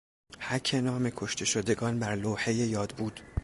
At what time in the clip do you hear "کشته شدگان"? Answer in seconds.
1.09-1.99